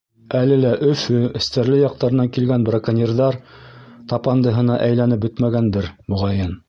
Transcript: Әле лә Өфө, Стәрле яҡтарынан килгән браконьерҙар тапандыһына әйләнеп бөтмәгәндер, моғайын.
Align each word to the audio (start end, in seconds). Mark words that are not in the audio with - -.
Әле 0.37 0.55
лә 0.61 0.69
Өфө, 0.85 1.19
Стәрле 1.47 1.77
яҡтарынан 1.81 2.31
килгән 2.37 2.65
браконьерҙар 2.69 3.37
тапандыһына 4.15 4.79
әйләнеп 4.87 5.23
бөтмәгәндер, 5.27 5.93
моғайын. 6.15 6.57